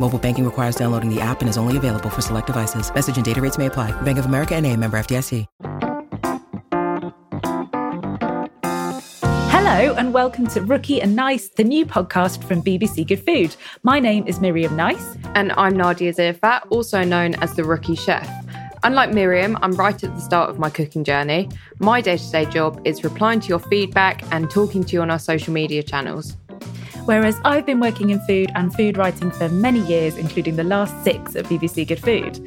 [0.00, 2.90] Mobile banking requires downloading the app and is only available for select devices.
[2.94, 3.92] Message and data rates may apply.
[4.00, 5.46] Bank of America and a member FDIC.
[9.52, 13.54] Hello and welcome to Rookie and Nice, the new podcast from BBC Good Food.
[13.82, 15.16] My name is Miriam Nice.
[15.34, 18.26] And I'm Nadiya Zirfat, also known as the Rookie Chef.
[18.82, 21.50] Unlike Miriam, I'm right at the start of my cooking journey.
[21.78, 25.10] My day to day job is replying to your feedback and talking to you on
[25.10, 26.38] our social media channels.
[27.10, 31.02] Whereas I've been working in food and food writing for many years, including the last
[31.02, 32.38] six at BBC Good Food.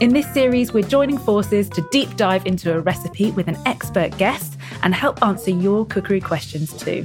[0.00, 4.16] In this series, we're joining forces to deep dive into a recipe with an expert
[4.16, 7.02] guest and help answer your cookery questions too.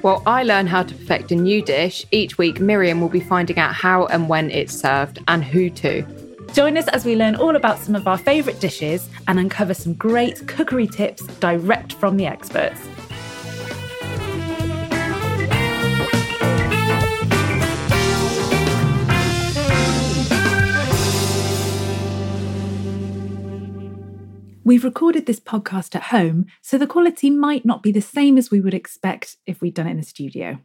[0.00, 3.58] While I learn how to perfect a new dish, each week Miriam will be finding
[3.58, 6.04] out how and when it's served and who to.
[6.54, 9.92] Join us as we learn all about some of our favourite dishes and uncover some
[9.92, 12.80] great cookery tips direct from the experts.
[24.66, 28.50] We've recorded this podcast at home, so the quality might not be the same as
[28.50, 30.58] we would expect if we'd done it in the studio.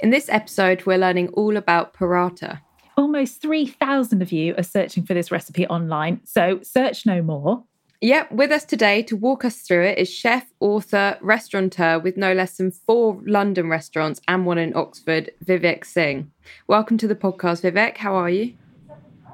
[0.00, 2.60] In this episode, we're learning all about paratha.
[2.96, 7.62] Almost 3,000 of you are searching for this recipe online, so search no more.
[8.00, 12.32] Yep, with us today to walk us through it is chef, author, restaurateur with no
[12.32, 16.32] less than four London restaurants and one in Oxford, Vivek Singh.
[16.66, 17.98] Welcome to the podcast, Vivek.
[17.98, 18.54] How are you?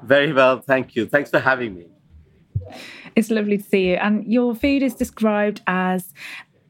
[0.03, 1.07] Very well, thank you.
[1.07, 1.87] Thanks for having me.
[3.15, 3.95] It's lovely to see you.
[3.95, 6.13] And your food is described as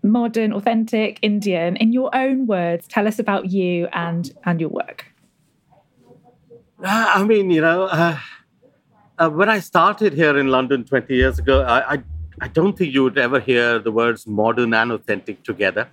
[0.04, 1.78] modern, authentic, Indian.
[1.78, 5.06] In your own words, tell us about you and and your work.
[6.84, 8.18] Uh, I mean, you know, uh,
[9.18, 12.04] uh, when I started here in London 20 years ago, I, I,
[12.42, 15.88] I don't think you would ever hear the words modern and authentic together.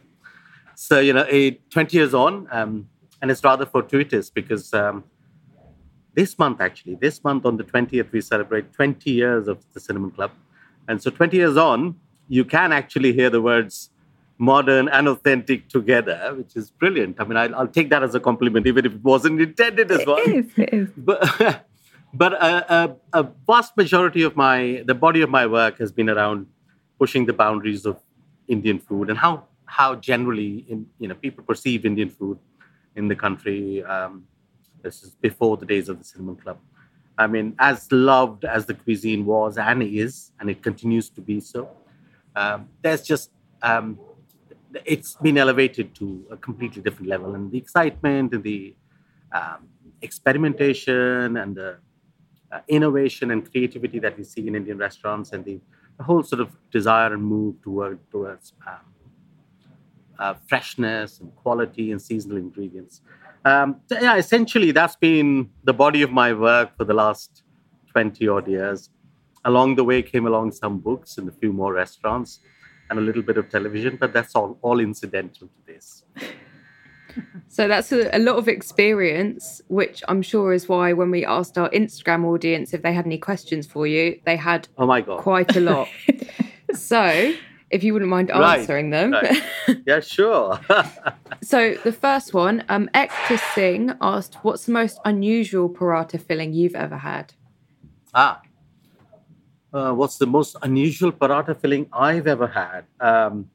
[0.74, 2.88] So, you know, a, 20 years on, um,
[3.22, 5.04] and it's rather fortuitous because um,
[6.14, 10.10] this month, actually, this month on the 20th, we celebrate 20 years of the Cinnamon
[10.10, 10.32] Club.
[10.88, 11.96] And so 20 years on,
[12.28, 13.90] you can actually hear the words
[14.38, 17.20] modern and authentic together, which is brilliant.
[17.20, 20.00] I mean, I'll, I'll take that as a compliment, even if it wasn't intended as
[20.00, 20.46] It one.
[20.56, 20.88] It is.
[20.96, 21.66] But,
[22.14, 26.08] but a, a, a vast majority of my, the body of my work has been
[26.08, 26.46] around
[26.98, 27.98] pushing the boundaries of
[28.48, 32.38] Indian food and how, how generally, in, you know, people perceive Indian food
[32.96, 33.84] in the country.
[33.84, 34.24] Um,
[34.82, 36.58] this is before the days of the Cinnamon Club.
[37.18, 41.40] I mean, as loved as the cuisine was and is, and it continues to be
[41.40, 41.68] so,
[42.34, 43.30] um, there's just
[43.62, 43.98] um,
[44.84, 48.74] it's been elevated to a completely different level, and the excitement and the
[49.32, 49.68] um,
[50.02, 51.76] experimentation and the
[52.52, 55.60] uh, innovation and creativity that we see in Indian restaurants, and the,
[55.98, 58.76] the whole sort of desire and move toward towards um,
[60.18, 63.02] uh, freshness and quality and seasonal ingredients.
[63.44, 67.42] Um, so yeah, essentially, that's been the body of my work for the last
[67.92, 68.90] 20 odd years.
[69.44, 72.40] Along the way, came along some books and a few more restaurants.
[72.90, 76.04] and a little bit of television, but that's all all incidental to this.
[77.48, 81.58] So that's a, a, lot of experience, which I'm sure is why when we asked
[81.58, 85.18] our Instagram audience if they had any questions for you, they had oh my god
[85.18, 85.88] quite a lot.
[86.72, 87.34] so
[87.70, 89.12] if you wouldn't mind answering right, them.
[89.12, 89.42] Right.
[89.86, 90.60] Yeah, sure.
[91.42, 96.74] so the first one, um, Ekta Singh asked, "What's the most unusual paratha filling you've
[96.74, 97.34] ever had?"
[98.12, 98.42] Ah,
[99.72, 102.84] uh, what's the most unusual paratha filling I've ever had?
[103.00, 103.50] Um,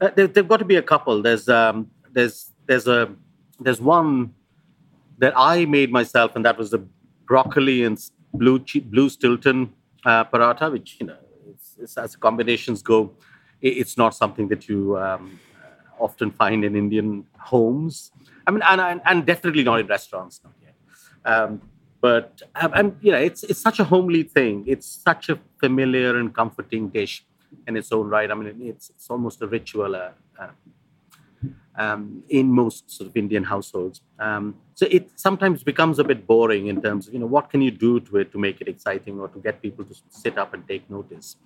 [0.00, 1.22] uh, there, have got to be a couple.
[1.22, 3.14] There's um, there's there's a
[3.60, 4.34] there's one
[5.18, 6.84] that I made myself, and that was the
[7.26, 7.98] broccoli and
[8.34, 9.72] blue blue Stilton
[10.04, 11.21] uh, paratha, which you know,
[11.82, 13.12] it's, as combinations go,
[13.60, 15.38] it's not something that you um,
[15.98, 18.12] often find in Indian homes.
[18.46, 20.40] I mean, and and, and definitely not in restaurants.
[20.44, 20.74] Not yet.
[21.24, 21.62] Um,
[22.00, 24.64] but um, you know, it's it's such a homely thing.
[24.66, 27.24] It's such a familiar and comforting dish
[27.68, 28.30] in its own right.
[28.30, 29.94] I mean, it's it's almost a ritual.
[29.94, 30.48] Uh, uh,
[31.76, 34.02] um, in most sort of Indian households.
[34.18, 37.62] Um, so it sometimes becomes a bit boring in terms of, you know, what can
[37.62, 40.54] you do to it to make it exciting or to get people to sit up
[40.54, 41.36] and take notice?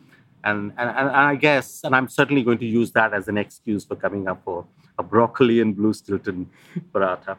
[0.44, 3.85] And, and, and I guess, and I'm certainly going to use that as an excuse
[3.85, 4.65] for coming up for
[4.99, 6.49] a broccoli and blue Stilton
[6.93, 7.37] paratha.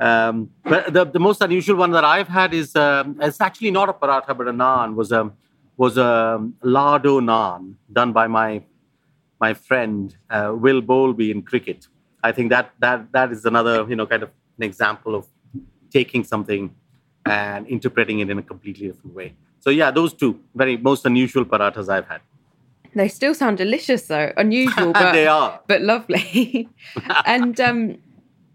[0.00, 3.88] Um, but the, the most unusual one that I've had is um, it's actually not
[3.88, 5.30] a paratha but a naan was a
[5.76, 8.62] was a lardo naan done by my
[9.40, 11.88] my friend uh, Will Bowlby in Kricket.
[12.22, 15.26] I think that that that is another you know kind of an example of
[15.90, 16.74] taking something
[17.26, 19.34] and interpreting it in a completely different way.
[19.60, 22.20] So yeah, those two very most unusual parathas I've had.
[22.94, 26.68] They still sound delicious though, unusual, but they are, but lovely.
[27.24, 27.98] and um,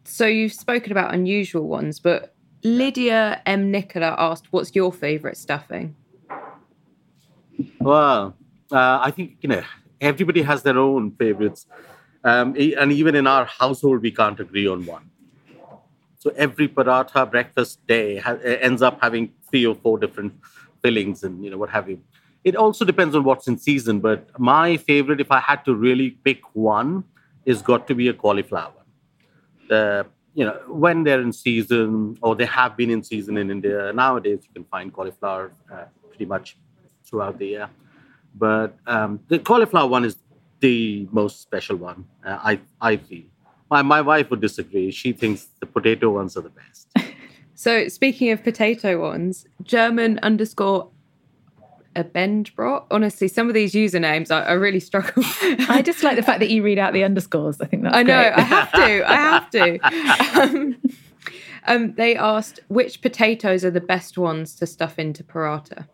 [0.04, 3.72] so you've spoken about unusual ones, but Lydia M.
[3.72, 5.96] Nicola asked, "What's your favourite stuffing?"
[7.80, 8.36] Well,
[8.72, 9.64] uh, I think you know
[10.02, 11.66] everybody has their own favorites.
[12.24, 15.10] Um, and even in our household, we can't agree on one.
[16.20, 20.34] So every paratha breakfast day ha- ends up having three or four different
[20.82, 22.02] fillings and you know what have you.
[22.48, 26.12] It also depends on what's in season, but my favorite, if I had to really
[26.12, 27.04] pick one,
[27.44, 28.82] is got to be a cauliflower.
[29.68, 33.92] The you know when they're in season or they have been in season in India
[33.94, 36.58] nowadays, you can find cauliflower uh, pretty much
[37.06, 37.70] throughout the year.
[38.34, 40.16] But um, the cauliflower one is
[40.62, 42.06] the most special one.
[42.26, 43.26] Uh, I I feel.
[43.70, 44.90] My my wife would disagree.
[44.92, 46.88] She thinks the potato ones are the best.
[47.56, 50.92] so speaking of potato ones, German underscore
[51.98, 52.86] a bend bro.
[52.92, 55.24] Honestly, some of these usernames I, I really struggle.
[55.68, 57.60] I just like the fact that you read out the underscores.
[57.60, 58.22] I think that's I know.
[58.22, 58.38] Great.
[58.38, 59.12] I have to.
[59.12, 59.80] I have to.
[60.38, 60.78] Um,
[61.66, 65.88] um, they asked which potatoes are the best ones to stuff into paratha.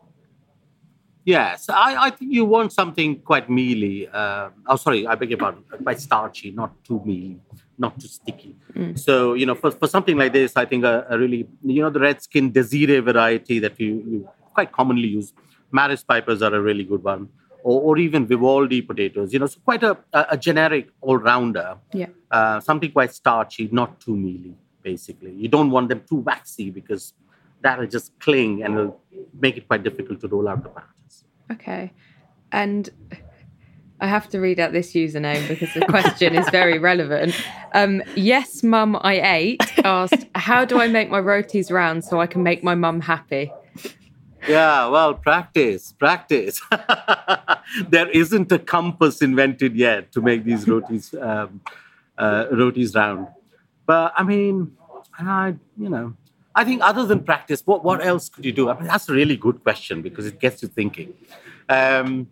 [1.26, 4.08] Yes, I, I think you want something quite mealy.
[4.10, 7.40] Uh, oh, sorry, I beg your pardon, quite starchy, not too mealy,
[7.78, 8.56] not too sticky.
[8.76, 9.00] Mm.
[9.00, 11.90] So, you know, for, for something like this, I think a, a, really, you know,
[11.90, 15.32] the red skin Desiree variety that you, you quite commonly use,
[15.74, 17.28] Maris Pipers are a really good one,
[17.64, 21.78] or, or even Vivaldi potatoes, you know, so quite a, a generic all rounder.
[21.92, 22.08] Yeah.
[22.32, 25.34] Uh, something quite starchy, not too mealy, basically.
[25.34, 27.14] You don't want them too waxy because
[27.62, 29.02] that'll just cling and it'll
[29.40, 30.84] make it quite difficult to roll out the pan.
[31.52, 31.92] Okay.
[32.52, 32.90] And
[34.00, 37.36] I have to read out this username because the question is very relevant.
[37.74, 42.28] Um, yes, mum, I ate asked, How do I make my rotis round so I
[42.28, 43.52] can make my mum happy?
[44.48, 46.62] Yeah, well, practice, practice.
[47.90, 51.62] there isn't a compass invented yet to make these rotis, um,
[52.18, 53.28] uh, rotis round.
[53.86, 54.76] But I mean,
[55.18, 56.14] I, you know,
[56.56, 58.70] I think other than practice, what, what else could you do?
[58.70, 61.14] I mean, that's a really good question because it gets you thinking.
[61.70, 62.28] Um,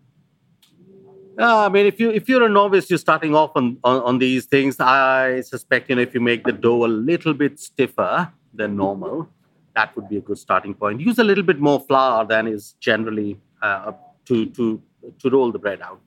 [1.39, 4.17] uh, I mean, if you if you're a novice, you're starting off on, on, on
[4.19, 4.79] these things.
[4.79, 9.29] I suspect you know if you make the dough a little bit stiffer than normal,
[9.75, 11.01] that would be a good starting point.
[11.01, 13.91] Use a little bit more flour than is generally uh,
[14.25, 14.81] to to
[15.19, 15.99] to roll the bread out.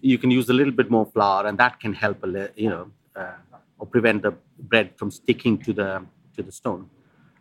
[0.00, 2.70] You can use a little bit more flour, and that can help a li- you
[2.70, 3.32] know uh,
[3.78, 6.04] or prevent the bread from sticking to the
[6.36, 6.88] to the stone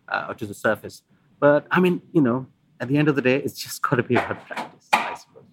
[0.07, 1.03] uh, or to the surface.
[1.39, 2.47] But I mean, you know,
[2.79, 5.43] at the end of the day, it's just got to be about practice, I suppose.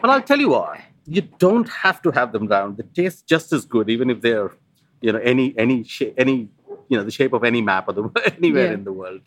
[0.00, 2.76] But I'll tell you what, you don't have to have them round.
[2.78, 4.52] They taste just as good, even if they're,
[5.00, 6.48] you know, any any shape, any
[6.88, 8.72] you know, the shape of any map of the anywhere yeah.
[8.72, 9.22] in the world.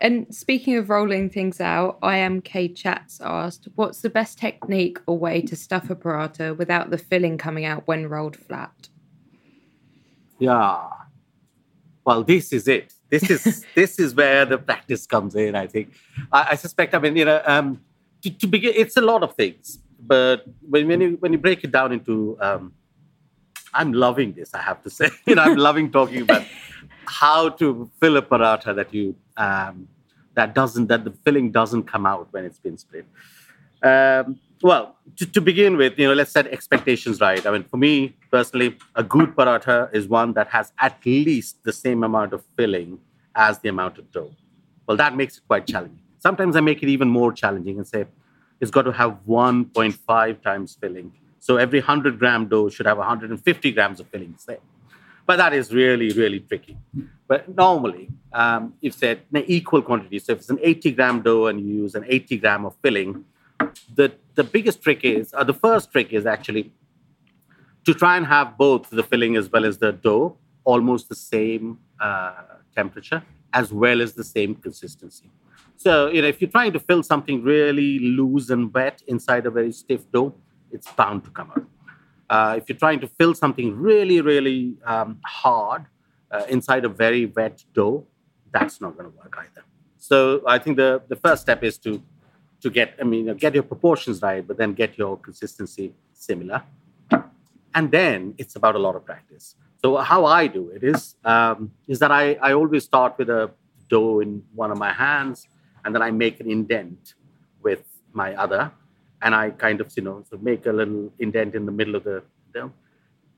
[0.00, 4.98] And speaking of rolling things out, I am K Chats asked, "What's the best technique
[5.06, 8.88] or way to stuff a paratha without the filling coming out when rolled flat?"
[10.38, 10.88] Yeah,
[12.08, 12.94] well, this is it.
[13.10, 15.54] This is this is where the practice comes in.
[15.54, 15.92] I think.
[16.32, 16.94] I, I suspect.
[16.94, 17.80] I mean, you know, um,
[18.22, 19.78] to, to, begin, it's a lot of things.
[20.00, 22.72] but when, when you when you break it down into, um,
[23.74, 24.54] I'm loving this.
[24.54, 26.44] I have to say, you know, I'm loving talking about
[27.06, 29.88] how to fill a paratha that you um,
[30.34, 33.06] that doesn't that the filling doesn't come out when it's been split.
[33.82, 37.44] Um, well, to, to, begin with, you know, let's set expectations right.
[37.46, 41.72] I mean, for me personally, a good paratha is one that has at least the
[41.72, 42.98] same amount of filling
[43.36, 44.32] as the amount of dough.
[44.86, 46.00] Well, that makes it quite challenging.
[46.18, 48.06] Sometimes I make it even more challenging and say
[48.60, 51.12] it's got to have 1.5 times filling.
[51.40, 54.58] So every 100 gram dough should have 150 grams of filling, say.
[55.26, 56.76] But that is really, really tricky.
[57.26, 61.46] But normally, um, if said in equal quantity, so if it's an 80 gram dough
[61.46, 63.24] and you use an 80 gram of filling,
[63.94, 66.72] the, the biggest trick is, or the first trick is actually
[67.84, 71.78] to try and have both the filling as well as the dough almost the same
[72.00, 72.32] uh,
[72.74, 75.30] temperature as well as the same consistency.
[75.76, 79.50] So, you know, if you're trying to fill something really loose and wet inside a
[79.50, 80.34] very stiff dough,
[80.72, 81.66] it's bound to come out.
[82.30, 85.86] Uh, if you're trying to fill something really, really um, hard
[86.30, 88.04] uh, inside a very wet dough,
[88.52, 89.64] that's not going to work either.
[89.98, 92.02] So I think the, the first step is to
[92.60, 96.62] to get, I mean, get your proportions right, but then get your consistency similar.
[97.72, 99.54] And then it's about a lot of practice.
[99.80, 103.52] So how I do it is um, is that I, I always start with a
[103.88, 105.46] dough in one of my hands,
[105.84, 107.14] and then I make an indent
[107.62, 108.72] with my other,
[109.22, 112.04] and I kind of you know so make a little indent in the middle of
[112.04, 112.22] the
[112.54, 112.72] dough.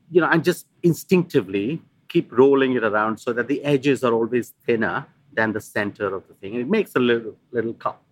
[0.09, 4.53] You know, and just instinctively keep rolling it around so that the edges are always
[4.65, 6.53] thinner than the center of the thing.
[6.53, 8.03] And it makes a little little cup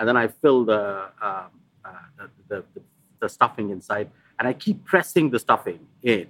[0.00, 1.44] and then I fill the, uh,
[1.84, 1.92] uh,
[2.48, 2.82] the, the,
[3.20, 6.26] the, stuffing inside, and I keep pressing the stuffing in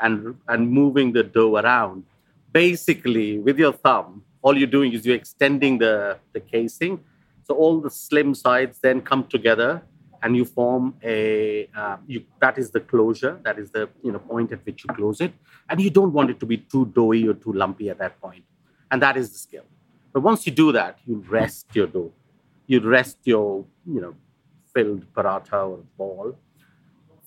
[0.00, 2.02] and, and moving the dough around.
[2.50, 6.98] Basically, with your thumb, all you're doing is you're extending the, the casing.
[7.48, 9.82] So all the slim sides then come together
[10.22, 13.40] and you form a uh, you, that is the closure.
[13.42, 15.32] That is the you know point at which you close it.
[15.70, 18.44] And you don't want it to be too doughy or too lumpy at that point.
[18.90, 19.64] And that is the skill.
[20.12, 22.12] But once you do that you rest your dough.
[22.66, 24.14] You'd rest your, you know,
[24.74, 26.36] filled paratha or ball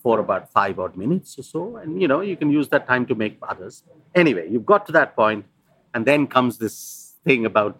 [0.02, 1.76] for about five odd minutes or so.
[1.78, 3.82] And, you know, you can use that time to make others.
[4.14, 5.44] Anyway, you've got to that point,
[5.94, 7.76] and then comes this thing about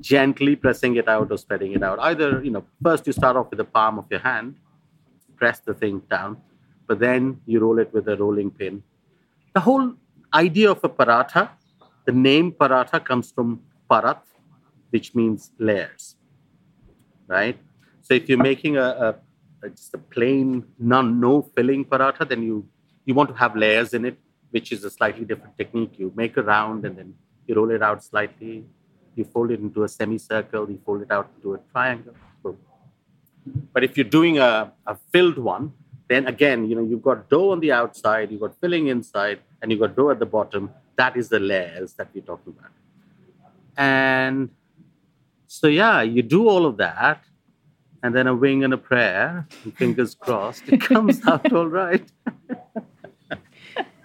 [0.00, 1.98] gently pressing it out or spreading it out.
[2.00, 4.56] Either, you know, first you start off with the palm of your hand,
[5.36, 6.36] press the thing down,
[6.86, 8.82] but then you roll it with a rolling pin.
[9.54, 9.94] The whole
[10.34, 11.50] idea of a paratha,
[12.04, 14.18] the name paratha comes from parat,
[14.90, 16.16] which means layers
[17.28, 17.58] right?
[18.02, 19.14] So if you're making a, a,
[19.66, 22.66] a just a plain none no filling paratha, then you
[23.04, 24.18] you want to have layers in it,
[24.50, 25.98] which is a slightly different technique.
[25.98, 27.14] You make a round and then
[27.46, 28.64] you roll it out slightly.
[29.16, 30.70] You fold it into a semicircle.
[30.70, 32.14] You fold it out into a triangle.
[32.42, 32.58] Boom.
[33.72, 35.72] But if you're doing a, a filled one,
[36.08, 39.72] then again, you know, you've got dough on the outside, you've got filling inside, and
[39.72, 40.70] you've got dough at the bottom.
[40.96, 42.70] That is the layers that we're talking about.
[43.76, 44.50] And
[45.46, 47.24] so yeah, you do all of that,
[48.02, 52.06] and then a wing and a prayer, and fingers crossed, it comes out all right.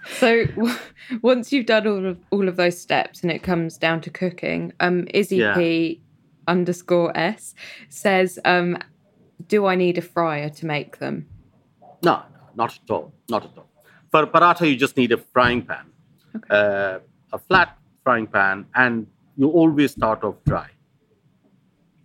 [0.05, 0.45] so
[1.21, 4.73] once you've done all of all of those steps and it comes down to cooking,
[4.79, 5.55] um, Izzy yeah.
[5.55, 6.01] P
[6.47, 7.53] underscore S
[7.89, 8.77] says, um,
[9.47, 11.27] "Do I need a fryer to make them?"
[12.03, 13.13] No, no, not at all.
[13.29, 13.69] Not at all.
[14.11, 15.85] For paratha, you just need a frying pan,
[16.35, 16.47] okay.
[16.49, 16.99] uh,
[17.31, 20.69] a flat frying pan, and you always start off dry.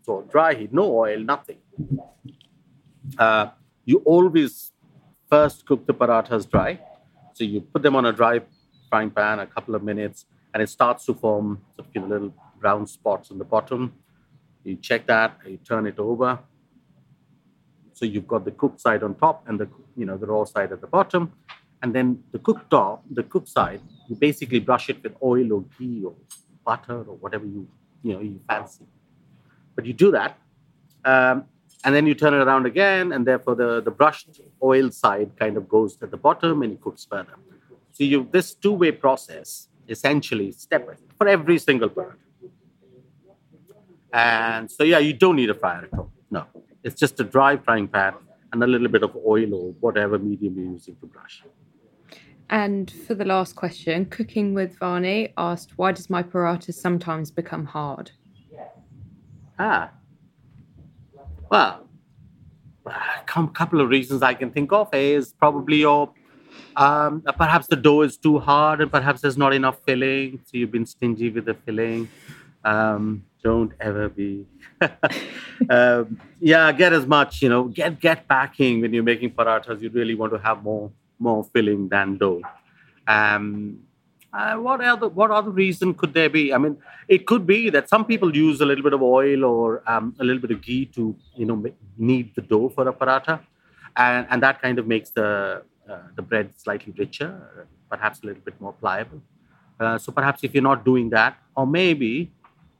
[0.02, 1.58] So dry heat, no oil, nothing.
[3.18, 3.48] Uh,
[3.84, 4.72] you always
[5.28, 6.78] first cook the parathas dry.
[7.37, 8.40] So you put them on a dry
[8.88, 10.25] frying pan a couple of minutes,
[10.55, 11.61] and it starts to form
[11.93, 13.93] you know, little brown spots on the bottom.
[14.64, 16.38] You check that, you turn it over.
[17.93, 20.73] So you've got the cooked side on top and the you know the raw side
[20.73, 21.31] at the bottom,
[21.83, 25.64] and then the cooked top, the cooked side, you basically brush it with oil or
[25.78, 26.14] ghee or
[26.64, 27.69] butter or whatever you
[28.02, 28.87] you know you fancy.
[29.75, 30.38] But you do that,
[31.05, 31.45] um,
[31.87, 35.57] and then you turn it around again, and therefore the, the brushed oil side kind
[35.57, 37.37] of goes to the bottom and it cooks further.
[37.93, 40.83] So you this two-way process essentially step
[41.16, 42.19] for every single bird.
[44.12, 46.11] And so yeah, you don't need a fryer at all.
[46.28, 46.45] No.
[46.83, 48.14] It's just a dry frying pan
[48.52, 51.45] and a little bit of oil or whatever medium you're using to brush.
[52.50, 57.64] And for the last question, Cooking with Vani asked, why does my paratha sometimes become
[57.64, 58.11] hard?
[59.59, 59.90] Ah.
[61.50, 61.86] Well,
[62.86, 66.12] a couple of reasons I can think of is probably your
[66.76, 70.72] um, perhaps the dough is too hard and perhaps there's not enough filling, so you've
[70.72, 72.08] been stingy with the filling.
[72.64, 74.46] Um, don't ever be.
[75.70, 79.80] um, yeah, get as much, you know, get get packing when you're making parathas.
[79.80, 82.42] You really want to have more more filling than dough.
[83.06, 83.78] Um,
[84.33, 86.52] uh, what other what other reason could there be?
[86.52, 86.76] I mean,
[87.09, 90.25] it could be that some people use a little bit of oil or um, a
[90.25, 91.64] little bit of ghee to you know
[91.97, 93.40] knead the dough for a paratha,
[93.97, 98.42] and and that kind of makes the uh, the bread slightly richer, perhaps a little
[98.42, 99.23] bit more pliable.
[99.78, 102.30] Uh, so perhaps if you're not doing that, or maybe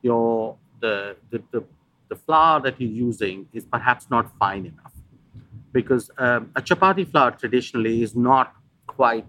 [0.03, 1.65] your the, the the,
[2.09, 4.93] the flour that you're using is perhaps not fine enough,
[5.73, 8.55] because um, a chapati flour traditionally is not
[8.87, 9.27] quite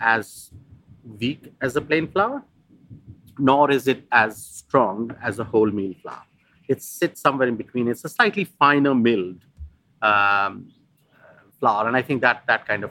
[0.00, 0.50] as
[1.20, 2.42] weak as a plain flour,
[3.38, 6.22] nor is it as strong as a wholemeal flour.
[6.68, 7.88] It sits somewhere in between.
[7.88, 9.42] It's a slightly finer milled
[10.02, 10.72] um,
[11.60, 12.90] flour, and I think that that kind of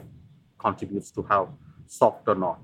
[0.58, 1.50] contributes to how
[1.88, 2.60] soft or not.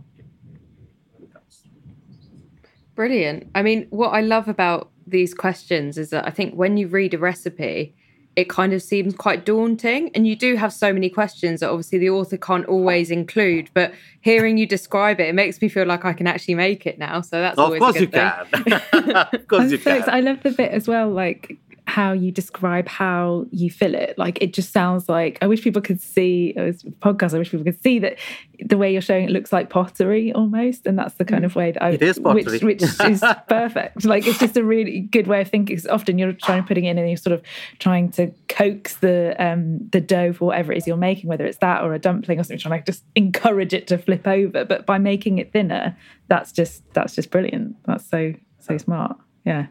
[2.95, 3.49] Brilliant.
[3.55, 7.13] I mean, what I love about these questions is that I think when you read
[7.13, 7.95] a recipe,
[8.35, 10.09] it kind of seems quite daunting.
[10.15, 13.69] And you do have so many questions that obviously the author can't always include.
[13.73, 16.97] But hearing you describe it, it makes me feel like I can actually make it
[16.97, 17.21] now.
[17.21, 18.79] So that's oh, always of course a good you thing.
[18.91, 19.09] can.
[19.33, 20.09] of course you so can.
[20.09, 21.57] I love the bit as well, like
[21.91, 24.17] how you describe how you fill it.
[24.17, 27.33] Like it just sounds like I wish people could see it was a podcast.
[27.33, 28.17] I wish people could see that
[28.63, 31.71] the way you're showing it looks like pottery almost, and that's the kind of way
[31.71, 32.43] that I It is pottery.
[32.43, 34.05] which, which is perfect.
[34.05, 35.75] Like it's just a really good way of thinking.
[35.75, 37.41] 'cause often you're trying putting it in and you're sort of
[37.79, 41.57] trying to coax the um the dough for whatever it is you're making, whether it's
[41.57, 44.63] that or a dumpling or something, trying to just encourage it to flip over.
[44.65, 45.97] But by making it thinner,
[46.29, 47.75] that's just that's just brilliant.
[47.85, 49.17] That's so so smart.
[49.45, 49.67] Yeah.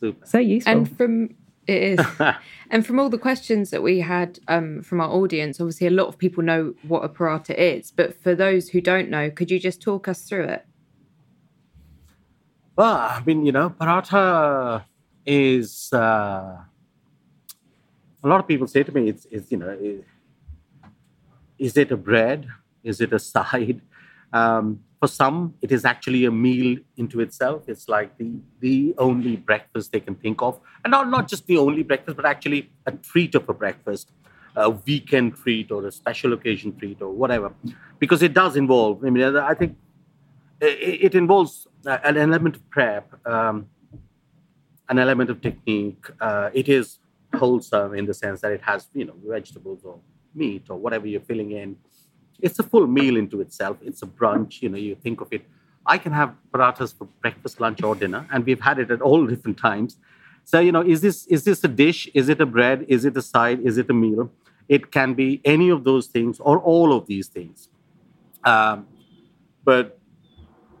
[0.00, 0.24] Super.
[0.26, 0.72] So useful.
[0.72, 1.34] And from
[1.66, 2.06] it is,
[2.70, 6.08] and from all the questions that we had um, from our audience, obviously a lot
[6.08, 7.90] of people know what a paratha is.
[7.90, 10.66] But for those who don't know, could you just talk us through it?
[12.76, 14.84] Well, I mean, you know, paratha
[15.26, 15.92] is.
[15.92, 16.58] Uh,
[18.22, 20.02] a lot of people say to me, "It's, it's you know, is,
[21.58, 22.48] is it a bread?
[22.82, 23.80] Is it a side?"
[24.32, 27.62] Um, for some, it is actually a meal into itself.
[27.66, 31.56] It's like the the only breakfast they can think of, and not not just the
[31.56, 34.12] only breakfast, but actually a treat of a breakfast,
[34.56, 37.52] a weekend treat or a special occasion treat or whatever,
[37.98, 39.02] because it does involve.
[39.04, 39.76] I mean, I think
[40.60, 43.68] it, involves an element of prep, um,
[44.90, 46.04] an element of technique.
[46.20, 46.98] Uh, it is
[47.34, 49.98] wholesome in the sense that it has, you know, vegetables or
[50.34, 51.76] meat or whatever you're filling in.
[52.42, 53.76] It's a full meal into itself.
[53.82, 54.62] It's a brunch.
[54.62, 55.42] You know, you think of it.
[55.86, 59.26] I can have parathas for breakfast, lunch, or dinner, and we've had it at all
[59.32, 59.96] different times.
[60.44, 62.08] So, you know, is this is this a dish?
[62.14, 62.84] Is it a bread?
[62.88, 63.60] Is it a side?
[63.60, 64.30] Is it a meal?
[64.68, 67.68] It can be any of those things or all of these things.
[68.44, 68.86] Um,
[69.64, 69.98] but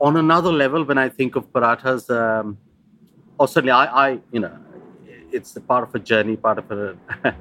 [0.00, 2.58] on another level, when I think of parathas, um,
[3.38, 4.56] or certainly I, I, you know,
[5.32, 6.98] it's a part of a journey, part of an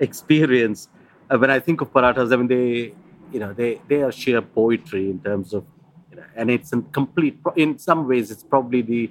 [0.00, 0.88] experience.
[1.30, 2.94] Uh, when I think of parathas, I mean, they,
[3.32, 5.64] you know, they they are sheer poetry in terms of,
[6.10, 7.38] you know, and it's a complete.
[7.56, 9.10] In some ways, it's probably the,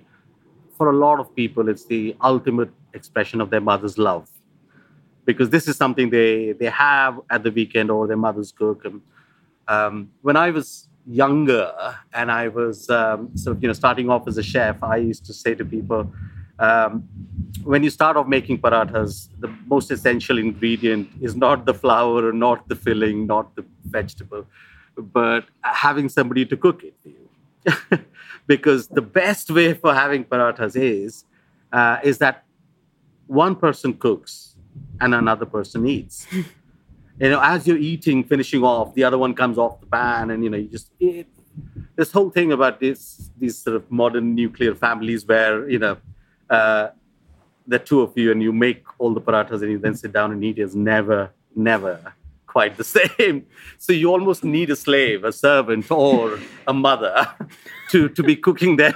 [0.78, 4.30] for a lot of people, it's the ultimate expression of their mother's love,
[5.26, 8.86] because this is something they they have at the weekend or their mother's cook.
[8.86, 9.02] And
[9.67, 11.73] um, when I was younger
[12.13, 15.26] and I was um, sort of you know starting off as a chef, I used
[15.26, 16.12] to say to people,
[16.60, 17.08] um,
[17.63, 22.68] when you start off making parathas, the most essential ingredient is not the flour, not
[22.68, 24.46] the filling, not the vegetable,
[24.98, 28.00] but having somebody to cook it for you.
[28.48, 31.24] because the best way for having parathas is
[31.72, 32.44] uh, is that
[33.28, 34.56] one person cooks
[35.00, 36.28] and another person eats
[37.20, 40.44] you know, as you're eating, finishing off, the other one comes off the pan, and
[40.44, 41.28] you know, you just it,
[41.96, 45.98] this whole thing about this these sort of modern nuclear families where you know
[46.49, 46.89] uh,
[47.67, 50.32] the two of you and you make all the parathas and you then sit down
[50.32, 52.13] and eat is never, never
[52.45, 53.45] quite the same.
[53.77, 57.27] So you almost need a slave, a servant, or a mother
[57.91, 58.93] to to be cooking them,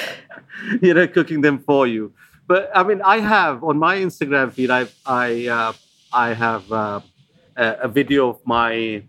[0.82, 2.12] you know, cooking them for you.
[2.46, 5.72] But I mean, I have on my Instagram feed, I I uh,
[6.12, 6.70] I have.
[6.72, 7.00] Uh,
[7.60, 9.02] a, a video of my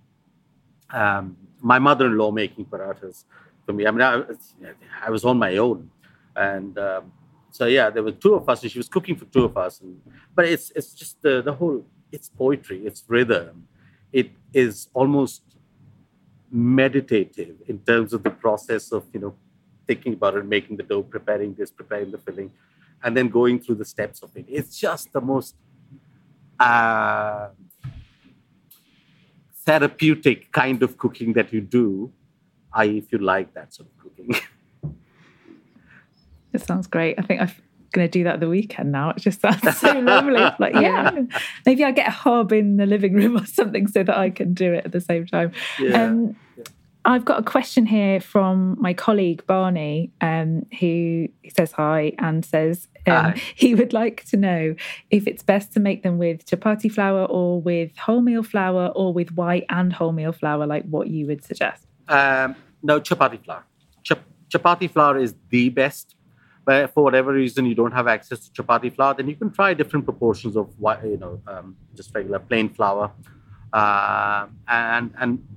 [0.92, 3.24] um, my mother-in-law making parathas
[3.66, 3.88] for me.
[3.88, 4.24] I mean, I,
[5.06, 5.90] I was on my own,
[6.36, 7.12] and um,
[7.52, 9.82] so yeah, there were two of us, and she was cooking for two of us.
[9.82, 10.02] And,
[10.36, 13.68] but it's it's just the the whole it's poetry, it's rhythm,
[14.12, 15.44] it is almost
[16.52, 19.36] meditative in terms of the process of you know
[19.88, 22.52] thinking about it, making the dough, preparing this, preparing the filling,
[23.04, 24.46] and then going through the steps of it.
[24.48, 25.56] It's just the most.
[26.60, 27.50] Uh,
[29.66, 32.12] therapeutic kind of cooking that you do,
[32.74, 34.36] i.e., if you like that sort of cooking.
[36.54, 37.18] It sounds great.
[37.18, 37.62] I think I've
[37.92, 39.10] going to do that the weekend now.
[39.10, 40.42] It just sounds so lovely.
[40.60, 41.12] Like, yeah,
[41.66, 44.54] maybe I get a hob in the living room or something so that I can
[44.54, 45.52] do it at the same time.
[45.80, 46.06] Yeah.
[46.06, 46.36] Um,
[47.04, 52.88] I've got a question here from my colleague Barney, um, who says hi and says
[53.08, 53.42] um, Hi.
[53.56, 54.76] he would like to know
[55.10, 59.32] if it's best to make them with chapati flour or with wholemeal flour or with
[59.32, 61.88] white and wholemeal flour, like what you would suggest.
[62.08, 63.64] Um, no, chapati flour.
[64.04, 66.16] Chap- chapati flour is the best.
[66.64, 69.74] But for whatever reason you don't have access to chapati flour, then you can try
[69.74, 73.12] different proportions of what you know, um, just regular plain flour,
[73.74, 75.48] uh, and and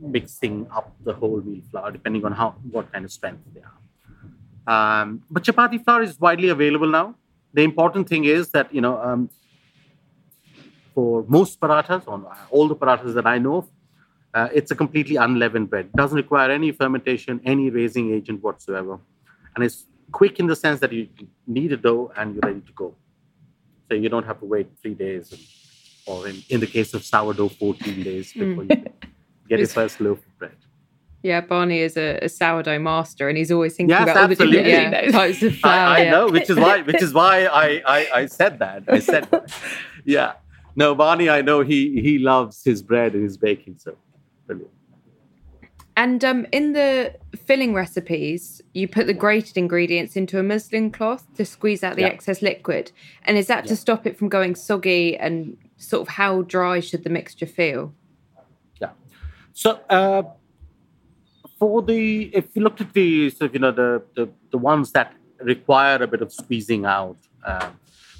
[0.00, 3.78] mixing up the wholemeal flour depending on how what kind of strength they are.
[4.74, 7.14] Um, but chapati flour is widely available now.
[7.54, 9.30] The important thing is that you know um,
[10.94, 13.68] for most parathas, on all the parathas that I know of,
[14.34, 15.90] uh, it's a completely unleavened bread.
[15.92, 18.98] Doesn't require any fermentation, any raising agent whatsoever,
[19.54, 21.08] and it's quick in the sense that you
[21.46, 22.94] knead a dough and you're ready to go.
[23.88, 25.32] So you don't have to wait three days,
[26.06, 28.40] or in, in the case of sourdough, 14 days hmm.
[28.40, 28.68] before you
[29.48, 30.56] get your first loaf of bread.
[31.22, 34.36] Yeah, Barney is a, a sourdough master, and he's always thinking Yes, about all the
[34.36, 35.74] different yeah, types of flour.
[35.74, 36.10] I, I yeah.
[36.10, 38.84] know, which is why, which is why I, I, I said that.
[38.88, 39.52] I said, that.
[40.04, 40.34] yeah.
[40.76, 43.78] No, Barney, I know he he loves his bread and his baking.
[43.78, 43.96] So,
[44.46, 44.70] brilliant.
[45.98, 51.26] And um, in the filling recipes, you put the grated ingredients into a muslin cloth
[51.34, 52.92] to squeeze out the excess liquid.
[53.24, 55.16] And is that to stop it from going soggy?
[55.16, 57.92] And sort of how dry should the mixture feel?
[58.80, 58.90] Yeah.
[59.54, 60.22] So uh,
[61.58, 64.92] for the if you looked at the sort of you know the the, the ones
[64.92, 67.70] that require a bit of squeezing out uh,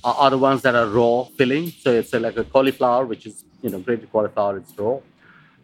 [0.03, 1.71] are, are the ones that are raw filling.
[1.71, 4.99] So it's uh, like a cauliflower, which is you know grated cauliflower, it's raw.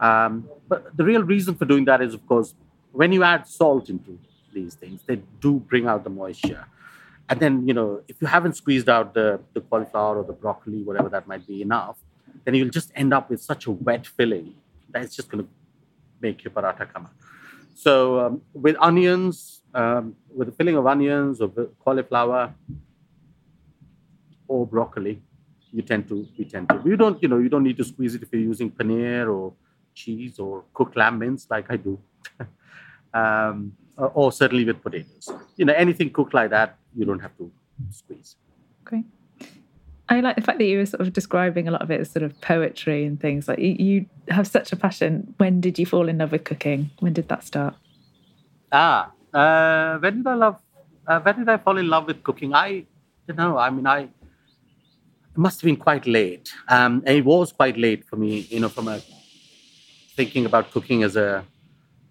[0.00, 2.54] Um, but the real reason for doing that is, of course,
[2.92, 4.18] when you add salt into
[4.52, 6.66] these things, they do bring out the moisture.
[7.28, 10.82] And then, you know, if you haven't squeezed out the, the cauliflower or the broccoli,
[10.82, 11.96] whatever that might be enough,
[12.44, 14.54] then you'll just end up with such a wet filling
[14.90, 15.50] that it's just going to
[16.20, 17.12] make your paratha come out.
[17.74, 21.48] So um, with onions, um, with the filling of onions or
[21.84, 22.54] cauliflower
[24.46, 25.20] or broccoli,
[25.72, 28.14] you tend to we tend to you don't you know you don't need to squeeze
[28.14, 29.52] it if you're using paneer or
[29.94, 31.98] cheese or cooked lamb mince like I do,
[33.14, 35.30] um, or, or certainly with potatoes.
[35.56, 37.50] You know anything cooked like that, you don't have to
[37.90, 38.36] squeeze.
[38.86, 39.04] Okay.
[40.08, 42.10] I like the fact that you were sort of describing a lot of it as
[42.10, 43.48] sort of poetry and things.
[43.48, 45.32] Like you, you have such a passion.
[45.38, 46.90] When did you fall in love with cooking?
[47.00, 47.74] When did that start?
[48.70, 50.56] Ah, uh, when did I love?
[51.06, 52.54] Uh, when did I fall in love with cooking?
[52.54, 52.84] I
[53.26, 53.56] don't know.
[53.56, 56.52] I mean, I it must have been quite late.
[56.68, 58.46] Um, and it was quite late for me.
[58.50, 59.00] You know, from a
[60.16, 61.44] thinking about cooking as a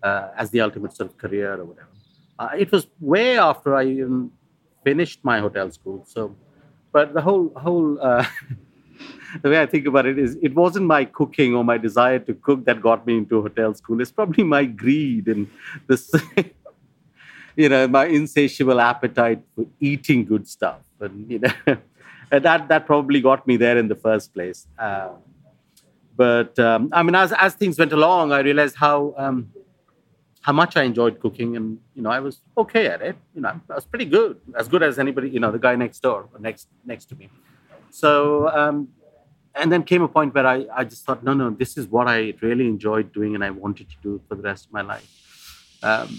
[0.03, 1.87] uh, as the ultimate sort of career or whatever.
[2.37, 4.31] Uh, it was way after I even
[4.83, 6.03] finished my hotel school.
[6.05, 6.35] So,
[6.91, 8.25] but the whole whole uh,
[9.41, 12.33] the way I think about it is, it wasn't my cooking or my desire to
[12.33, 14.01] cook that got me into hotel school.
[14.01, 15.49] It's probably my greed and
[15.87, 16.11] this,
[17.55, 21.53] you know, my insatiable appetite for eating good stuff, and you know,
[22.31, 24.67] and that that probably got me there in the first place.
[24.77, 25.09] Uh,
[26.23, 29.37] but um, I mean, as as things went along, I realized how um,
[30.47, 33.17] how much I enjoyed cooking, and you know, I was okay at it.
[33.35, 35.27] You know, I was pretty good, as good as anybody.
[35.35, 37.25] You know, the guy next door, or next next to me.
[38.01, 38.11] So,
[38.59, 38.77] um,
[39.59, 42.07] and then came a point where I, I just thought, no, no, this is what
[42.07, 45.11] I really enjoyed doing, and I wanted to do for the rest of my life.
[45.83, 46.09] Um,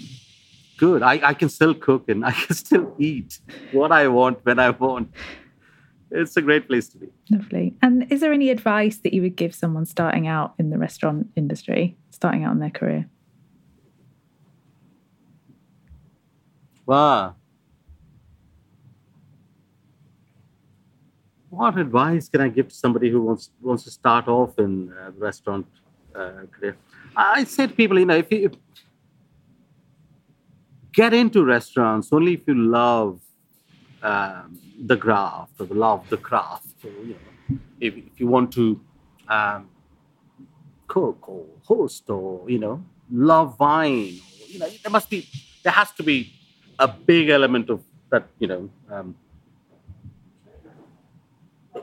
[0.76, 1.02] good.
[1.02, 3.40] I, I can still cook and I can still eat
[3.72, 5.14] what I want when I want.
[6.14, 7.08] It's a great place to be.
[7.30, 7.74] Lovely.
[7.82, 11.26] And is there any advice that you would give someone starting out in the restaurant
[11.34, 13.08] industry, starting out in their career?
[16.86, 17.34] Wow.
[21.50, 25.10] What advice can I give to somebody who wants wants to start off in uh,
[25.10, 25.66] the restaurant
[26.14, 26.76] uh, career?
[27.16, 28.50] I say to people, you know, if you
[30.92, 33.20] get into restaurants only if you love
[34.04, 38.52] um, the craft or the love the craft, or, you know, if, if you want
[38.52, 38.80] to
[39.28, 39.68] um,
[40.86, 45.28] cook or host or you know love wine, you know, there must be
[45.62, 46.32] there has to be
[46.78, 48.70] a big element of that, you know.
[48.90, 49.16] Um,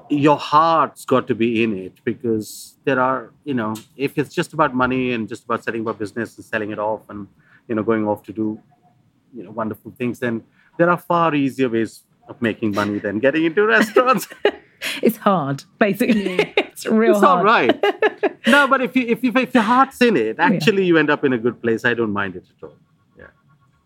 [0.10, 4.54] your heart's got to be in it because there are, you know, if it's just
[4.54, 7.28] about money and just about setting up a business and selling it off and,
[7.68, 8.60] you know, going off to do,
[9.34, 10.44] you know, wonderful things, then
[10.78, 14.28] there are far easier ways of making money than getting into restaurants.
[15.04, 16.40] It's hard, basically.
[16.58, 17.46] it's real hard.
[17.46, 17.86] it's hard.
[17.86, 18.38] all right.
[18.48, 21.24] no, but if you if you if your heart's in it, actually you end up
[21.24, 21.86] in a good place.
[21.86, 22.76] I don't mind it at all.
[23.16, 23.28] Yeah.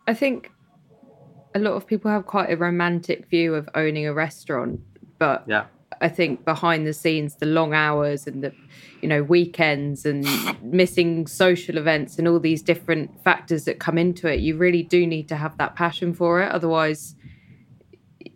[0.08, 0.52] I think
[1.54, 4.80] a lot of people have quite a romantic view of owning a restaurant,
[5.20, 5.66] but Yeah.
[6.00, 8.54] I think behind the scenes, the long hours and the,
[9.02, 10.26] you know, weekends and
[10.62, 15.06] missing social events and all these different factors that come into it, you really do
[15.06, 16.52] need to have that passion for it.
[16.52, 17.16] Otherwise,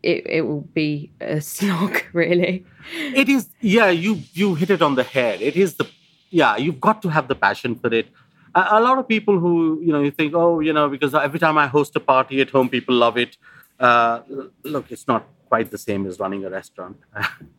[0.04, 2.65] it, it will be a slog, really.
[2.93, 3.89] It is, yeah.
[3.89, 5.41] You you hit it on the head.
[5.41, 5.88] It is the,
[6.30, 6.58] yeah.
[6.58, 8.08] You've got to have the passion for it.
[8.56, 11.39] A, a lot of people who you know you think, oh, you know, because every
[11.39, 13.38] time I host a party at home, people love it.
[13.80, 14.21] Uh,
[14.63, 16.97] look, it's not quite the same as running a restaurant.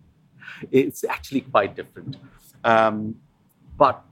[0.70, 2.16] it's actually quite different.
[2.64, 3.16] Um,
[3.76, 4.02] but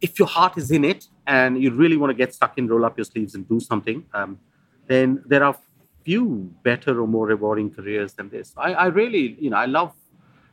[0.00, 2.84] if your heart is in it and you really want to get stuck in, roll
[2.84, 4.38] up your sleeves and do something, um,
[4.86, 5.56] then there are
[6.04, 8.54] few better or more rewarding careers than this.
[8.56, 9.92] I, I really, you know, I love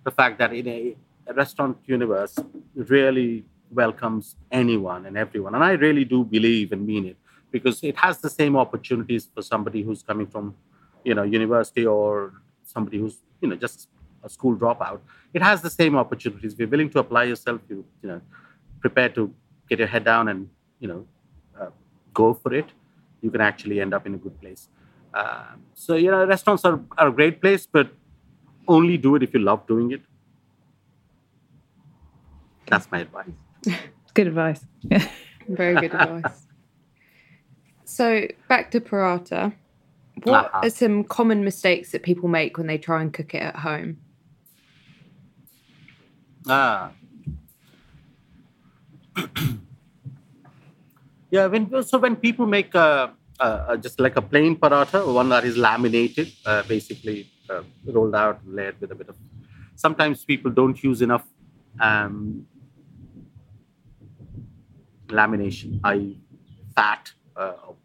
[0.03, 0.95] the fact that in a,
[1.27, 2.38] a restaurant universe
[2.75, 7.17] really welcomes anyone and everyone, and I really do believe and mean it
[7.51, 10.55] because it has the same opportunities for somebody who's coming from,
[11.03, 12.33] you know, university or
[12.63, 13.89] somebody who's, you know, just
[14.23, 14.99] a school dropout.
[15.33, 16.53] It has the same opportunities.
[16.53, 18.21] If you're willing to apply yourself, you, you know,
[18.79, 19.33] prepare to
[19.67, 21.07] get your head down and, you know,
[21.59, 21.69] uh,
[22.13, 22.67] go for it,
[23.21, 24.67] you can actually end up in a good place.
[25.13, 27.89] Um, so you know, restaurants are, are a great place, but
[28.67, 30.02] only do it if you love doing it.
[32.67, 33.30] That's my advice.
[34.13, 34.63] Good advice.
[34.84, 35.08] Yeah.
[35.48, 36.45] Very good advice.
[37.86, 39.52] So back to paratha.
[40.24, 40.60] What Uh-huh.
[40.67, 43.98] are some common mistakes that people make when they try and cook it at home?
[46.48, 46.91] Ah.
[51.32, 55.30] yeah, when so when people make a, a, a- just like a plain paratha, one
[55.30, 59.15] that is laminated, uh, basically uh, rolled out, and layered with a bit of.
[59.75, 61.25] Sometimes people don't use enough
[61.80, 62.45] um,
[65.08, 66.19] lamination, i.e.,
[66.75, 67.75] fat, uh, or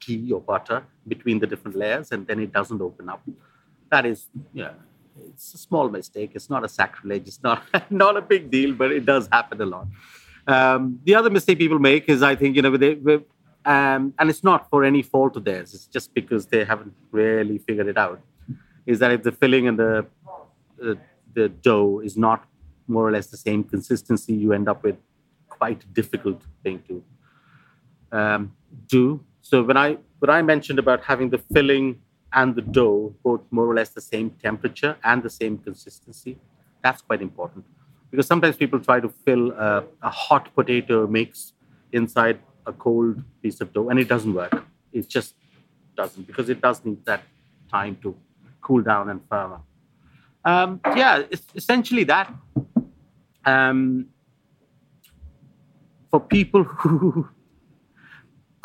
[0.00, 3.22] ghee or butter between the different layers, and then it doesn't open up.
[3.90, 4.74] That is, know,
[5.26, 6.32] it's a small mistake.
[6.34, 7.26] It's not a sacrilege.
[7.26, 9.86] It's not not a big deal, but it does happen a lot.
[10.46, 12.94] Um, the other mistake people make is, I think, you know, they-
[13.64, 15.74] um, and it's not for any fault of theirs.
[15.74, 18.20] It's just because they haven't really figured it out.
[18.86, 20.06] Is that if the filling and the
[20.82, 20.94] uh,
[21.34, 22.44] the dough is not
[22.86, 24.96] more or less the same consistency, you end up with
[25.48, 27.02] quite a difficult thing to
[28.12, 28.52] um,
[28.86, 29.22] do.
[29.42, 32.00] So when I when I mentioned about having the filling
[32.32, 36.38] and the dough both more or less the same temperature and the same consistency,
[36.82, 37.64] that's quite important
[38.10, 41.52] because sometimes people try to fill a, a hot potato mix
[41.92, 44.64] inside a cold piece of dough and it doesn't work.
[44.92, 45.34] It just
[45.96, 47.22] doesn't because it does need that
[47.70, 48.14] time to
[48.60, 49.64] cool down and firm up.
[50.44, 52.32] Um, yeah, it's essentially that.
[53.44, 54.06] Um,
[56.10, 57.28] for people who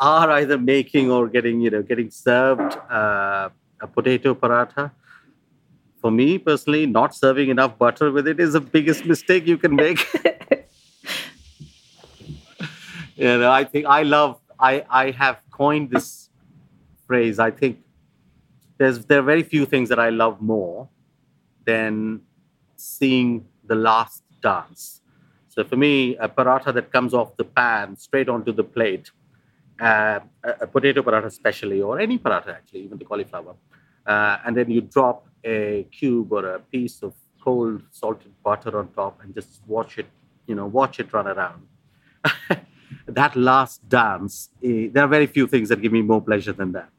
[0.00, 3.48] are either making or getting, you know, getting served uh,
[3.80, 4.90] a potato paratha.
[6.00, 9.74] For me personally, not serving enough butter with it is the biggest mistake you can
[9.74, 10.06] make.
[13.24, 14.38] you know, I think I love.
[14.70, 16.28] I I have coined this
[17.06, 17.38] phrase.
[17.38, 17.78] I think
[18.78, 20.88] there's there are very few things that I love more
[21.64, 22.20] than
[22.76, 25.00] seeing the last dance.
[25.48, 29.10] So for me, a paratha that comes off the pan straight onto the plate,
[29.80, 33.54] uh, a, potato paratha especially, or any paratha actually, even the cauliflower,
[34.06, 38.88] uh, and then you drop a cube or a piece of cold salted butter on
[38.88, 40.06] top and just watch it,
[40.46, 41.62] you know, watch it run around.
[43.06, 46.72] that last dance, eh, there are very few things that give me more pleasure than
[46.72, 46.90] that.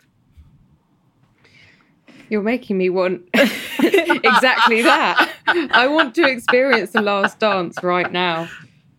[2.30, 5.32] You're making me want exactly that.
[5.48, 8.50] I want to experience the last dance right now.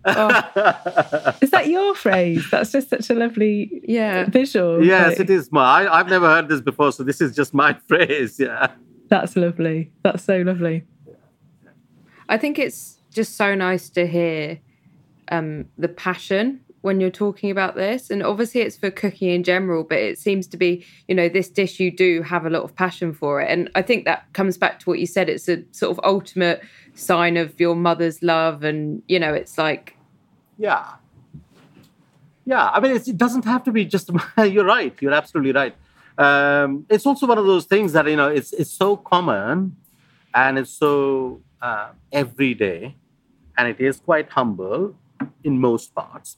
[0.05, 2.49] Oh, Is that your phrase?
[2.51, 4.27] That's just such a lovely yeah.
[4.27, 4.85] visual.
[4.85, 5.51] yes, Like, it is.
[5.51, 8.39] My, I, I've never heard this before, so this is just my phrase.
[8.39, 8.69] Yeah.
[9.09, 9.91] That's lovely.
[10.03, 10.85] That's so lovely.
[12.29, 14.61] I think it's just so nice to hear
[15.29, 18.11] um, the passion when you're talking about this.
[18.11, 21.49] And obviously, it's for cooking in general, but it seems to be, you know, this
[21.49, 23.51] dish you do have a lot of passion for it.
[23.51, 25.29] And I think that comes back to what you said.
[25.29, 26.63] It's a sort of ultimate
[26.95, 28.63] sign of your mother's love.
[28.63, 29.97] And, you know, it's like,
[30.59, 30.87] Yeah.
[32.45, 32.69] Yeah.
[32.69, 34.95] I mean, it doesn't have to be just, you're right.
[35.01, 35.75] You're absolutely right.
[36.17, 39.77] Um, it's also one of those things that, you know, it's, it's so common
[40.33, 42.95] and it's so uh, everyday
[43.59, 44.95] and it is quite humble
[45.43, 46.37] in most parts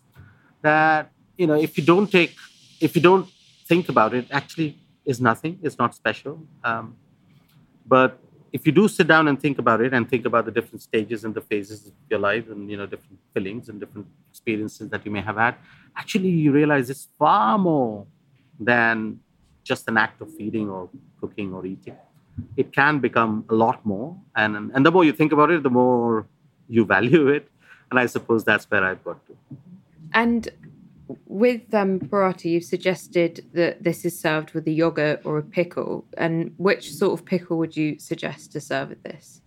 [0.63, 2.35] that, you know, if you don't take,
[2.81, 3.29] if you don't
[3.67, 5.59] think about it, actually is nothing.
[5.63, 6.41] It's not special.
[6.65, 6.97] Um,
[7.87, 8.19] but
[8.53, 11.25] if you do sit down and think about it and think about the different stages
[11.25, 15.05] and the phases of your life and you know different feelings and different experiences that
[15.05, 15.55] you may have had
[15.97, 18.07] actually you realize it's far more
[18.59, 19.21] than
[19.65, 20.89] just an act of feeding or
[21.21, 21.97] cooking or eating.
[22.57, 25.75] It can become a lot more, and and the more you think about it, the
[25.83, 26.27] more
[26.69, 27.49] you value it.
[27.91, 29.35] And I suppose that's where I've got to.
[30.13, 30.49] And
[31.27, 36.07] with um, paratha, you've suggested that this is served with a yogurt or a pickle.
[36.17, 39.41] And which sort of pickle would you suggest to serve with this?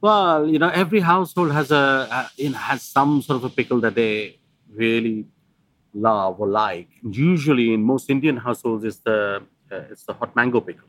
[0.00, 3.50] Well, you know, every household has a, a you know has some sort of a
[3.50, 4.38] pickle that they
[4.72, 5.26] really
[5.92, 6.88] love or like.
[7.02, 10.86] Usually, in most Indian households, it's the uh, it's the hot mango pickle.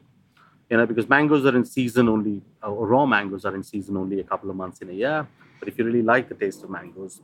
[0.69, 4.19] You know, because mangoes are in season only, or raw mangoes are in season only
[4.19, 5.27] a couple of months in a year.
[5.59, 7.21] But if you really like the taste of mangoes,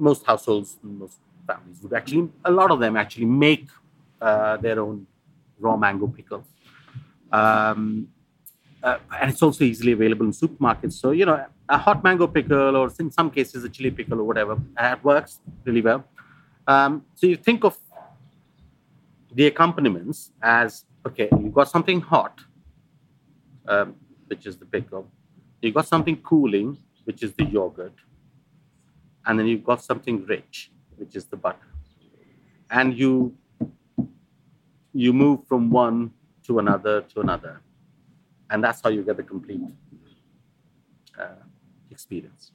[0.00, 3.68] most households, most families would actually, a lot of them actually make
[4.20, 5.06] uh, their own
[5.58, 6.46] raw mango pickles.
[7.32, 8.08] Um,
[8.82, 10.94] uh, and it's also easily available in supermarkets.
[10.94, 14.24] So, you know, a hot mango pickle or in some cases a chili pickle or
[14.24, 16.04] whatever, that works really well.
[16.66, 17.78] Um, so you think of
[19.34, 22.40] the accompaniments as, okay, you've got something hot,
[23.68, 23.94] um,
[24.28, 25.06] which is the pickle.
[25.60, 27.92] You've got something cooling, which is the yogurt.
[29.26, 31.58] And then you've got something rich, which is the butter.
[32.70, 33.36] And you
[34.92, 36.12] you move from one
[36.44, 37.60] to another to another
[38.50, 39.60] and that's how you get the complete
[41.18, 41.26] uh,
[41.90, 42.52] experience.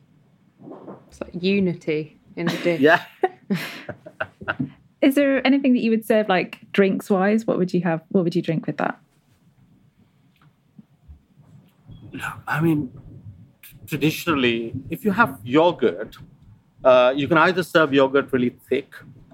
[1.07, 2.81] It's like unity in a dish.
[2.81, 3.03] yeah.
[5.01, 7.45] Is there anything that you would serve, like drinks wise?
[7.45, 8.01] What would you have?
[8.09, 8.99] What would you drink with that?
[12.47, 12.91] I mean,
[13.85, 16.17] traditionally, if you have yogurt,
[16.85, 18.93] uh, you can either serve yogurt really thick,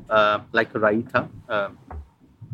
[0.09, 1.69] uh, like a raita, uh,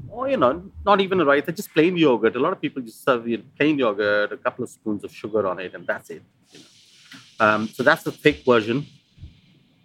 [0.09, 2.35] or you know, not even a raita, just plain yogurt.
[2.35, 5.59] A lot of people just serve plain yogurt, a couple of spoons of sugar on
[5.59, 6.23] it, and that's it.
[6.51, 7.45] You know?
[7.45, 8.87] um, so that's the thick version.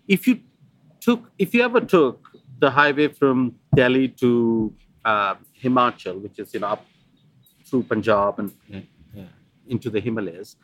[0.09, 0.40] If you
[1.01, 4.72] took, if you ever took the highway from Delhi to
[5.05, 6.87] uh, Himachal, which is you know up
[7.66, 9.25] through Punjab and yeah,
[9.68, 10.57] into the Himalayas,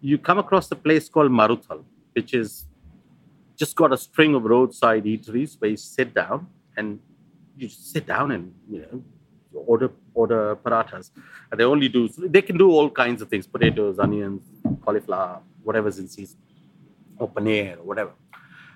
[0.00, 2.64] you come across a place called Murthal, which is
[3.56, 6.98] just got a string of roadside eateries where you sit down and
[7.56, 9.02] you just sit down and you know
[9.52, 11.10] order order parathas.
[11.50, 14.42] And they only do they can do all kinds of things: potatoes, onions,
[14.84, 16.38] cauliflower, whatever's in season,
[17.18, 18.12] or paneer, or whatever.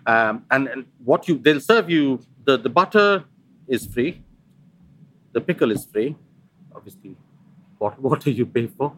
[0.07, 3.25] Um, and, and what you they'll serve you the the butter
[3.67, 4.23] is free,
[5.33, 6.17] the pickle is free,
[6.75, 7.17] obviously.
[7.79, 8.95] What water you pay for,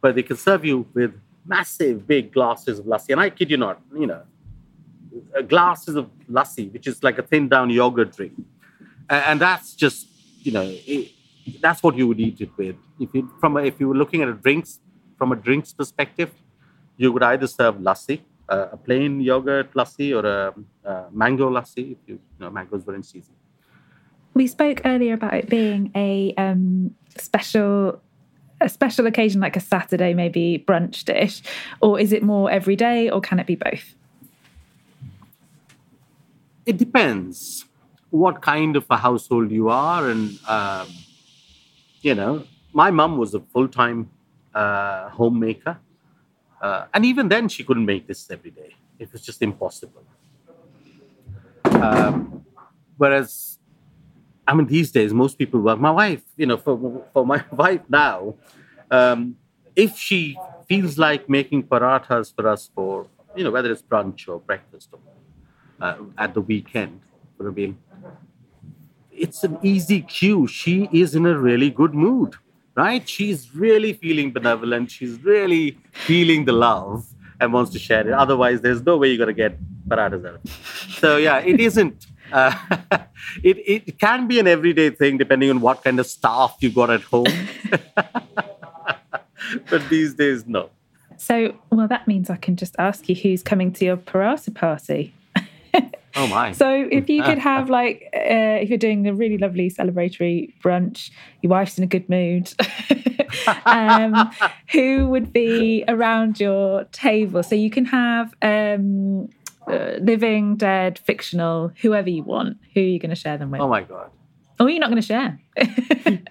[0.00, 1.12] but they can serve you with
[1.44, 3.10] massive big glasses of lassi.
[3.10, 4.22] And I kid you not, you know,
[5.48, 8.34] glasses of lassi, which is like a thin down yogurt drink
[9.10, 10.08] and that's just
[10.40, 11.12] you know it,
[11.60, 12.76] that's what you would eat it with.
[13.00, 14.80] If you from a, if you were looking at a drinks
[15.16, 16.30] from a drinks perspective,
[16.96, 20.54] you would either serve lassi, uh, a plain yogurt lassi, or a,
[20.88, 23.34] a mango lassi if you, you know mangoes were in season.
[24.34, 28.00] We spoke earlier about it being a um, special
[28.60, 31.42] a special occasion like a Saturday maybe brunch dish,
[31.80, 33.94] or is it more every day, or can it be both?
[36.68, 37.64] It depends
[38.10, 40.10] what kind of a household you are.
[40.10, 40.86] And, um,
[42.02, 44.10] you know, my mum was a full time
[44.54, 45.78] uh, homemaker.
[46.60, 48.74] Uh, and even then, she couldn't make this every day.
[48.98, 50.04] It was just impossible.
[51.64, 52.44] Um,
[52.98, 53.58] whereas,
[54.46, 55.80] I mean, these days, most people work.
[55.80, 58.34] My wife, you know, for, for my wife now,
[58.90, 59.36] um,
[59.74, 60.36] if she
[60.68, 64.98] feels like making parathas for us for, you know, whether it's brunch or breakfast or
[65.80, 67.00] uh, at the weekend
[67.36, 67.74] for a meal,
[69.12, 70.46] it's an easy cue.
[70.46, 72.34] She is in a really good mood,
[72.74, 73.06] right?
[73.08, 74.90] She's really feeling benevolent.
[74.90, 77.06] She's really feeling the love
[77.40, 78.12] and wants to share it.
[78.12, 80.40] Otherwise, there's no way you're going to get parathas out
[80.98, 82.06] So, yeah, it isn't.
[82.32, 82.54] Uh,
[83.42, 86.90] it, it can be an everyday thing depending on what kind of staff you got
[86.90, 87.26] at home.
[89.70, 90.70] but these days, no.
[91.16, 95.14] So, well, that means I can just ask you who's coming to your paratha party.
[96.18, 96.50] Oh my!
[96.50, 101.10] So if you could have like, uh, if you're doing a really lovely celebratory brunch,
[101.42, 102.52] your wife's in a good mood.
[103.64, 104.30] um,
[104.72, 107.44] who would be around your table?
[107.44, 109.28] So you can have um,
[109.68, 112.58] uh, living, dead, fictional, whoever you want.
[112.74, 113.60] Who are you going to share them with?
[113.60, 114.10] Oh my god!
[114.58, 115.40] Oh, you're not going to share.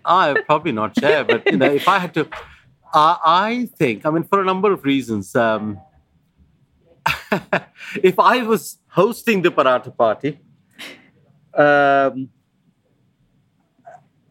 [0.03, 2.27] I probably not share, but you know, if I had to,
[2.93, 5.33] uh, I think I mean for a number of reasons.
[5.33, 5.79] Um,
[8.03, 10.39] if I was hosting the Paratha party,
[11.53, 12.29] um,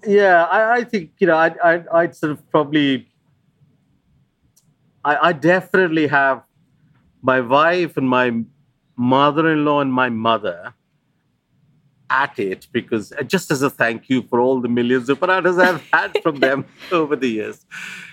[0.06, 3.08] yeah, I, I, think you know I'd, I'd, I'd sort of probably
[5.04, 6.42] I, I, definitely have
[7.22, 8.42] my wife and my
[8.96, 10.74] mother-in-law and my mother
[12.08, 15.60] at it because uh, just as a thank you for all the millions of parathas
[15.60, 17.66] I've had from them over the years.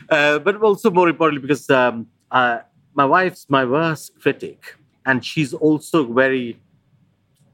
[0.10, 2.60] Uh, but also more importantly, because um, uh,
[2.94, 4.76] my wife's my worst critic,
[5.06, 6.60] and she's also very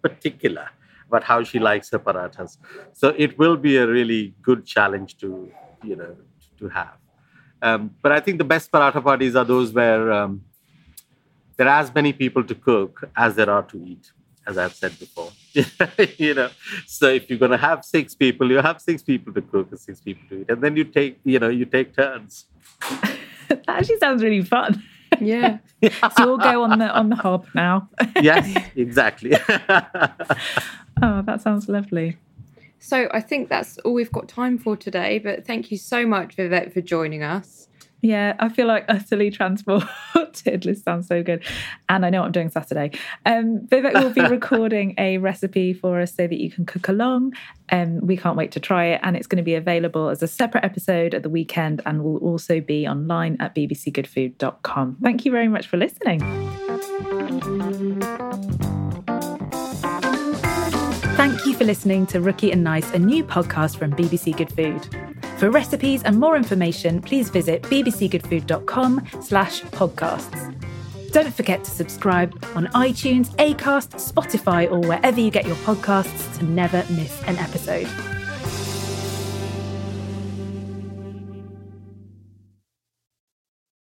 [0.02, 0.70] particular
[1.08, 2.58] about how she likes her parathas.
[2.94, 5.52] So it will be a really good challenge to,
[5.84, 6.16] you know,
[6.60, 6.98] to have.
[7.62, 10.44] Um, but I think the best paratha parties are those where um,
[11.58, 14.12] there are as many people to cook as there are to eat,
[14.48, 15.32] as I've said before.
[16.18, 16.50] you know,
[16.86, 19.80] so if you're going to have six people, you have six people to cook and
[19.80, 22.46] six people to eat, and then you take, you know, you take turns.
[23.50, 24.82] that actually sounds really fun.
[25.20, 25.60] Yeah.
[26.16, 27.89] so we'll go on the on the hob now.
[28.22, 29.36] yes, exactly.
[29.49, 32.18] oh, that sounds lovely.
[32.80, 35.20] So I think that's all we've got time for today.
[35.20, 37.69] But thank you so much, Vivek, for joining us.
[38.02, 39.89] Yeah, I feel like utterly transported.
[40.43, 41.43] this sounds so good.
[41.89, 42.91] And I know what I'm doing Saturday.
[43.26, 47.34] Um, Vivek will be recording a recipe for us so that you can cook along.
[47.72, 49.02] Um, we can't wait to try it.
[49.04, 52.18] And it's going to be available as a separate episode at the weekend and will
[52.18, 54.97] also be online at bbcgoodfood.com.
[55.04, 56.20] Thank you very much for listening.
[61.20, 65.19] Thank you for listening to Rookie and Nice, a new podcast from BBC Good Food.
[65.40, 70.54] For recipes and more information, please visit bbcgoodfood.com slash podcasts.
[71.14, 76.44] Don't forget to subscribe on iTunes, Acast, Spotify, or wherever you get your podcasts to
[76.44, 77.88] never miss an episode.